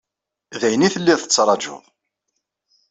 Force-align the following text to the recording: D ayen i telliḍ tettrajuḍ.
D 0.59 0.61
ayen 0.67 0.85
i 0.87 0.89
telliḍ 0.93 1.19
tettrajuḍ. 1.21 1.83